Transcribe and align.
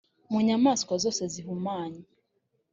mu 0.29 0.39
nyamaswa 0.47 0.93
zose 1.03 1.21
zihumanye 1.33 2.01